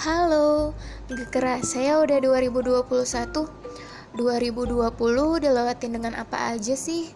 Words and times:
Halo, 0.00 0.72
gak 1.12 1.28
keras 1.28 1.76
saya 1.76 2.00
udah 2.00 2.24
2021 2.24 2.88
2020 4.16 4.80
udah 5.12 5.50
lewatin 5.52 5.92
dengan 5.92 6.16
apa 6.16 6.56
aja 6.56 6.72
sih? 6.72 7.12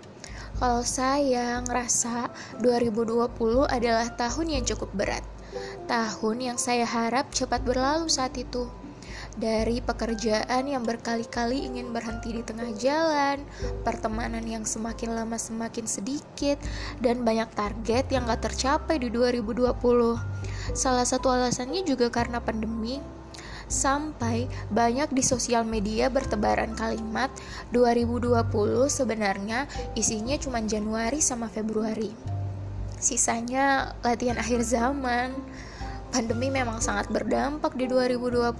Kalau 0.60 0.84
saya 0.84 1.64
ngerasa 1.64 2.28
2020 2.60 3.24
adalah 3.72 4.12
tahun 4.12 4.46
yang 4.52 4.68
cukup 4.68 4.92
berat 4.92 5.24
Tahun 5.88 6.36
yang 6.36 6.60
saya 6.60 6.84
harap 6.84 7.32
cepat 7.32 7.64
berlalu 7.64 8.12
saat 8.12 8.36
itu 8.36 8.68
dari 9.40 9.80
pekerjaan 9.80 10.68
yang 10.68 10.84
berkali-kali 10.84 11.64
ingin 11.64 11.90
berhenti 11.90 12.36
di 12.36 12.42
tengah 12.46 12.70
jalan, 12.78 13.42
pertemanan 13.82 14.46
yang 14.46 14.62
semakin 14.62 15.10
lama 15.10 15.34
semakin 15.34 15.90
sedikit, 15.90 16.60
dan 17.02 17.26
banyak 17.26 17.50
target 17.56 18.06
yang 18.14 18.30
gak 18.30 18.46
tercapai 18.46 19.02
di 19.02 19.10
2020. 19.10 20.53
Salah 20.72 21.04
satu 21.04 21.28
alasannya 21.28 21.84
juga 21.84 22.08
karena 22.08 22.40
pandemi. 22.40 23.02
Sampai 23.68 24.48
banyak 24.72 25.12
di 25.12 25.24
sosial 25.24 25.64
media 25.64 26.12
bertebaran 26.12 26.76
kalimat 26.76 27.32
2020 27.72 28.44
sebenarnya 28.88 29.68
isinya 29.96 30.36
cuma 30.36 30.60
Januari 30.64 31.20
sama 31.20 31.48
Februari. 31.48 32.12
Sisanya 33.00 33.96
latihan 34.00 34.40
akhir 34.40 34.64
zaman. 34.64 35.32
Pandemi 36.12 36.48
memang 36.48 36.78
sangat 36.78 37.10
berdampak 37.10 37.74
di 37.74 37.90
2020 37.90 38.54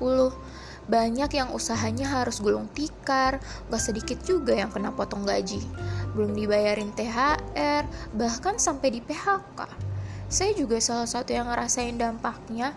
banyak 0.84 1.30
yang 1.32 1.48
usahanya 1.56 2.04
harus 2.20 2.44
gulung 2.44 2.68
tikar, 2.76 3.40
gak 3.72 3.80
sedikit 3.80 4.20
juga 4.20 4.52
yang 4.52 4.68
kena 4.68 4.92
potong 4.92 5.24
gaji. 5.24 5.64
Belum 6.12 6.36
dibayarin 6.36 6.92
THR, 6.92 7.88
bahkan 8.12 8.60
sampai 8.60 8.92
di 8.92 9.00
PHK 9.00 9.93
saya 10.34 10.50
juga 10.58 10.82
salah 10.82 11.06
satu 11.06 11.30
yang 11.30 11.46
ngerasain 11.46 11.94
dampaknya 11.94 12.74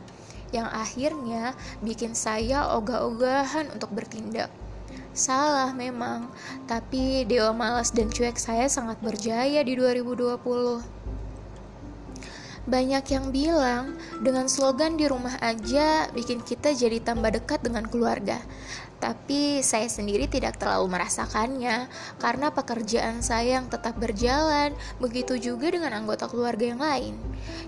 yang 0.53 0.69
akhirnya 0.69 1.57
bikin 1.81 2.13
saya 2.13 2.69
ogah-ogahan 2.77 3.73
untuk 3.73 3.91
bertindak. 3.97 4.53
Salah 5.17 5.73
memang, 5.73 6.29
tapi 6.69 7.25
dewa 7.25 7.51
malas 7.51 7.89
dan 7.89 8.13
cuek 8.13 8.37
saya 8.37 8.69
sangat 8.69 9.01
berjaya 9.01 9.65
di 9.65 9.73
2020. 9.73 10.96
Banyak 12.67 13.05
yang 13.15 13.31
bilang 13.31 13.95
dengan 14.19 14.51
slogan 14.51 14.99
di 14.99 15.07
rumah 15.07 15.39
aja 15.39 16.11
bikin 16.11 16.43
kita 16.43 16.75
jadi 16.75 16.99
tambah 16.99 17.31
dekat 17.31 17.63
dengan 17.63 17.87
keluarga. 17.87 18.43
Tapi 18.99 19.63
saya 19.63 19.87
sendiri 19.87 20.27
tidak 20.27 20.59
terlalu 20.59 20.91
merasakannya 20.91 21.87
karena 22.19 22.51
pekerjaan 22.51 23.23
saya 23.23 23.61
yang 23.61 23.71
tetap 23.71 23.95
berjalan, 23.95 24.75
begitu 24.99 25.39
juga 25.39 25.71
dengan 25.71 25.95
anggota 25.95 26.27
keluarga 26.27 26.67
yang 26.67 26.81
lain. 26.83 27.15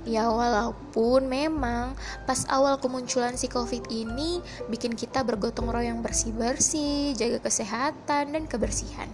Ya 0.03 0.27
walaupun 0.27 1.31
memang 1.31 1.95
pas 2.27 2.43
awal 2.51 2.81
kemunculan 2.81 3.39
si 3.39 3.47
Covid 3.47 3.87
ini 3.93 4.43
bikin 4.67 4.99
kita 4.99 5.23
bergotong 5.23 5.71
royong 5.71 6.03
bersih-bersih, 6.03 7.15
jaga 7.15 7.39
kesehatan 7.39 8.35
dan 8.35 8.43
kebersihan. 8.49 9.07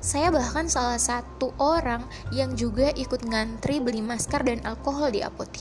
Saya 0.00 0.32
bahkan 0.32 0.64
salah 0.64 0.96
satu 0.96 1.52
orang 1.60 2.00
yang 2.32 2.56
juga 2.56 2.88
ikut 2.96 3.20
ngantri 3.20 3.84
beli 3.84 4.00
masker 4.00 4.40
dan 4.40 4.64
alkohol 4.64 5.12
di 5.12 5.20
apotik. 5.20 5.60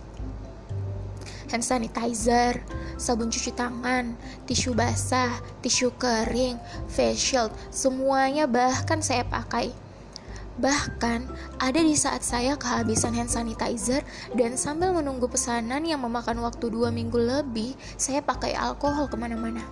Hand 1.52 1.66
sanitizer, 1.66 2.64
sabun 2.96 3.28
cuci 3.28 3.52
tangan, 3.52 4.16
tisu 4.48 4.72
basah, 4.72 5.44
tisu 5.60 5.92
kering, 6.00 6.56
face 6.88 7.20
shield, 7.20 7.52
semuanya 7.68 8.48
bahkan 8.48 9.04
saya 9.04 9.28
pakai. 9.28 9.76
Bahkan 10.60 11.20
ada 11.60 11.80
di 11.84 11.96
saat 12.00 12.24
saya 12.24 12.56
kehabisan 12.56 13.16
hand 13.20 13.32
sanitizer 13.32 14.08
dan 14.40 14.56
sambil 14.56 14.96
menunggu 14.96 15.28
pesanan 15.28 15.84
yang 15.84 16.00
memakan 16.00 16.40
waktu 16.44 16.72
dua 16.72 16.96
minggu 16.96 17.20
lebih, 17.20 17.76
saya 18.00 18.24
pakai 18.24 18.56
alkohol 18.56 19.12
ke 19.12 19.20
mana-mana. 19.20 19.64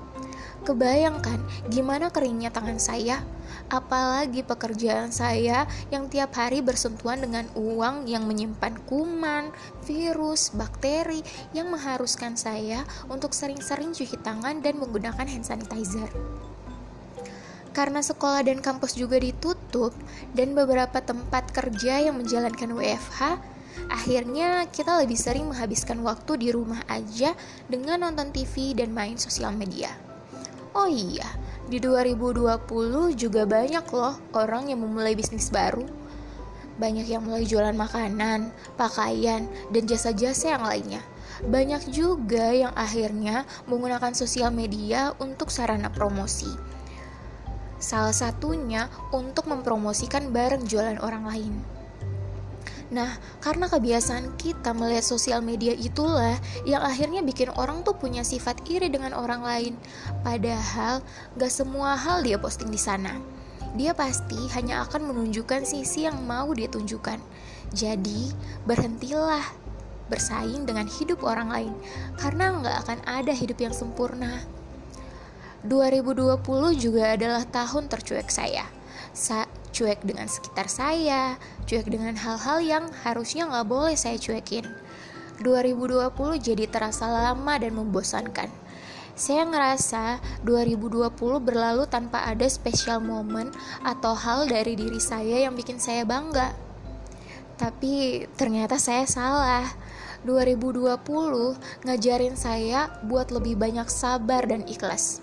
Kebayangkan 0.67 1.39
gimana 1.71 2.11
keringnya 2.11 2.51
tangan 2.51 2.75
saya, 2.75 3.23
apalagi 3.71 4.43
pekerjaan 4.43 5.15
saya 5.15 5.63
yang 5.95 6.11
tiap 6.11 6.35
hari 6.35 6.59
bersentuhan 6.59 7.23
dengan 7.23 7.47
uang 7.55 8.03
yang 8.03 8.27
menyimpan 8.27 8.75
kuman, 8.83 9.55
virus, 9.87 10.51
bakteri 10.51 11.23
yang 11.55 11.71
mengharuskan 11.71 12.35
saya 12.35 12.83
untuk 13.07 13.31
sering-sering 13.31 13.95
cuci 13.95 14.19
tangan 14.19 14.59
dan 14.59 14.75
menggunakan 14.75 15.23
hand 15.23 15.47
sanitizer. 15.47 16.11
Karena 17.71 18.03
sekolah 18.03 18.43
dan 18.43 18.59
kampus 18.59 18.99
juga 18.99 19.23
ditutup 19.23 19.95
dan 20.35 20.51
beberapa 20.51 20.99
tempat 20.99 21.47
kerja 21.55 22.11
yang 22.11 22.19
menjalankan 22.19 22.75
WFH, 22.75 23.39
akhirnya 23.87 24.67
kita 24.67 24.99
lebih 24.99 25.15
sering 25.15 25.47
menghabiskan 25.47 26.03
waktu 26.03 26.35
di 26.43 26.51
rumah 26.51 26.83
aja 26.91 27.39
dengan 27.71 28.03
nonton 28.03 28.35
TV 28.35 28.75
dan 28.75 28.91
main 28.91 29.15
sosial 29.15 29.55
media. 29.55 30.06
Oh 30.77 30.85
iya, 30.85 31.25
di 31.65 31.81
2020 31.81 33.17
juga 33.17 33.49
banyak 33.49 33.81
loh 33.89 34.13
orang 34.37 34.69
yang 34.69 34.85
memulai 34.85 35.17
bisnis 35.17 35.49
baru. 35.49 35.81
Banyak 36.77 37.09
yang 37.09 37.25
mulai 37.25 37.49
jualan 37.49 37.73
makanan, 37.73 38.53
pakaian, 38.77 39.49
dan 39.73 39.83
jasa-jasa 39.89 40.53
yang 40.53 40.61
lainnya. 40.61 41.01
Banyak 41.49 41.89
juga 41.89 42.53
yang 42.53 42.77
akhirnya 42.77 43.49
menggunakan 43.65 44.13
sosial 44.13 44.53
media 44.53 45.17
untuk 45.17 45.49
sarana 45.49 45.89
promosi. 45.89 46.53
Salah 47.81 48.13
satunya 48.13 48.85
untuk 49.09 49.49
mempromosikan 49.49 50.29
barang 50.29 50.69
jualan 50.69 51.01
orang 51.01 51.25
lain. 51.25 51.76
Nah, 52.87 53.19
karena 53.43 53.67
kebiasaan 53.67 54.39
kita 54.39 54.71
melihat 54.71 55.03
sosial 55.03 55.43
media 55.43 55.75
itulah 55.75 56.39
yang 56.63 56.79
akhirnya 56.79 57.19
bikin 57.19 57.51
orang 57.59 57.83
tuh 57.83 57.99
punya 57.99 58.23
sifat 58.23 58.63
iri 58.71 58.87
dengan 58.87 59.11
orang 59.11 59.43
lain. 59.43 59.73
Padahal 60.23 61.03
gak 61.35 61.51
semua 61.51 61.99
hal 61.99 62.23
dia 62.23 62.39
posting 62.39 62.71
di 62.71 62.79
sana. 62.79 63.19
Dia 63.75 63.91
pasti 63.91 64.39
hanya 64.55 64.87
akan 64.87 65.11
menunjukkan 65.11 65.67
sisi 65.67 66.07
yang 66.07 66.23
mau 66.23 66.47
dia 66.55 66.71
tunjukkan. 66.71 67.19
Jadi, 67.75 68.31
berhentilah 68.63 69.43
bersaing 70.07 70.63
dengan 70.63 70.87
hidup 70.87 71.19
orang 71.23 71.51
lain 71.51 71.73
karena 72.15 72.55
nggak 72.55 72.75
akan 72.87 72.99
ada 73.03 73.35
hidup 73.35 73.59
yang 73.59 73.75
sempurna. 73.75 74.39
2020 75.67 76.39
juga 76.79 77.11
adalah 77.11 77.43
tahun 77.43 77.91
tercuek 77.91 78.31
saya. 78.31 78.63
Sa 79.11 79.43
cuek 79.77 80.01
dengan 80.01 80.25
sekitar 80.25 80.65
saya, 80.65 81.37
cuek 81.69 81.85
dengan 81.85 82.17
hal-hal 82.17 82.57
yang 82.65 82.85
harusnya 83.05 83.45
nggak 83.45 83.69
boleh 83.69 83.93
saya 83.93 84.17
cuekin. 84.17 84.65
2020 85.45 86.09
jadi 86.41 86.65
terasa 86.65 87.05
lama 87.05 87.53
dan 87.61 87.77
membosankan. 87.77 88.49
Saya 89.13 89.45
ngerasa 89.45 90.17
2020 90.41 91.13
berlalu 91.41 91.85
tanpa 91.85 92.25
ada 92.25 92.49
special 92.49 93.05
moment 93.05 93.53
atau 93.85 94.17
hal 94.17 94.49
dari 94.49 94.73
diri 94.73 94.97
saya 94.97 95.45
yang 95.45 95.53
bikin 95.53 95.77
saya 95.77 96.01
bangga. 96.09 96.57
Tapi 97.61 98.25
ternyata 98.33 98.81
saya 98.81 99.05
salah. 99.05 99.65
2020 100.25 100.97
ngajarin 101.85 102.33
saya 102.33 102.89
buat 103.05 103.29
lebih 103.29 103.53
banyak 103.53 103.85
sabar 103.85 104.49
dan 104.49 104.65
ikhlas 104.65 105.21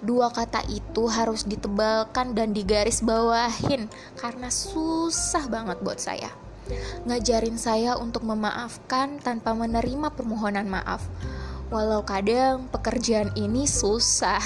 dua 0.00 0.32
kata 0.32 0.64
itu 0.68 1.08
harus 1.08 1.44
ditebalkan 1.44 2.32
dan 2.32 2.56
digaris 2.56 3.04
bawahin 3.04 3.88
karena 4.16 4.48
susah 4.48 5.46
banget 5.48 5.80
buat 5.84 6.00
saya. 6.00 6.32
Ngajarin 7.04 7.58
saya 7.58 7.98
untuk 7.98 8.22
memaafkan 8.24 9.18
tanpa 9.20 9.52
menerima 9.52 10.12
permohonan 10.14 10.70
maaf. 10.70 11.04
Walau 11.70 12.02
kadang 12.02 12.66
pekerjaan 12.70 13.34
ini 13.38 13.66
susah. 13.66 14.42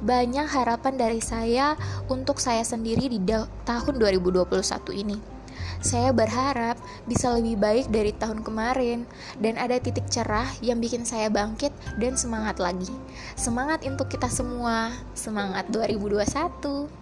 Banyak 0.00 0.48
harapan 0.48 0.96
dari 0.96 1.20
saya 1.20 1.76
untuk 2.08 2.40
saya 2.40 2.64
sendiri 2.64 3.08
di 3.12 3.20
tahun 3.68 3.94
2021 4.00 4.48
ini 4.96 5.39
saya 5.80 6.12
berharap 6.12 6.76
bisa 7.08 7.32
lebih 7.32 7.56
baik 7.56 7.86
dari 7.88 8.12
tahun 8.12 8.44
kemarin 8.44 9.08
dan 9.40 9.56
ada 9.56 9.80
titik 9.80 10.04
cerah 10.12 10.48
yang 10.60 10.78
bikin 10.78 11.08
saya 11.08 11.32
bangkit 11.32 11.72
dan 11.96 12.14
semangat 12.20 12.60
lagi. 12.60 12.92
Semangat 13.34 13.82
untuk 13.88 14.12
kita 14.12 14.28
semua. 14.28 14.92
Semangat 15.16 15.72
2021. 15.72 16.99